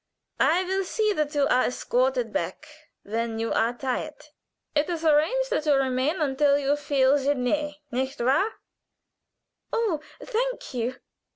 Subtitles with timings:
[0.39, 2.67] "I will see that you are escorted back
[3.03, 4.15] when you are tired.
[4.73, 8.49] It is arranged that you remain until you feel gené, nicht wahr?"
[9.71, 10.95] "Oh, thank you!"